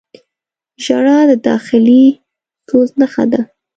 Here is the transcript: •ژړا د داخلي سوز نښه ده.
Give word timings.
•ژړا 0.83 1.19
د 1.29 1.31
داخلي 1.47 2.03
سوز 2.67 2.89
نښه 2.99 3.25
ده. 3.31 3.41